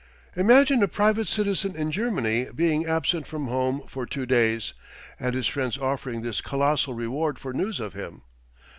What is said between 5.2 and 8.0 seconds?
his friends offering this colossal reward for news of